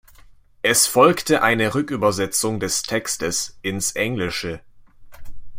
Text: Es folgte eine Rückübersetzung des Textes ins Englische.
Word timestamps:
Es 0.63 0.87
folgte 0.87 1.43
eine 1.43 1.75
Rückübersetzung 1.75 2.59
des 2.59 2.81
Textes 2.81 3.59
ins 3.61 3.91
Englische. 3.91 4.61